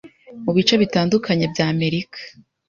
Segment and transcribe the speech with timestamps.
[0.43, 2.19] mu bice bitandukanye by'Amerika,